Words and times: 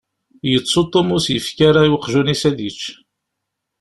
Yettu 0.51 0.81
Tom 0.91 1.07
ur 1.15 1.21
s-yefki 1.25 1.63
ara 1.69 1.81
i 1.87 1.89
weqjun-is 1.93 2.43
ad 2.49 2.57
yečč. 2.63 2.83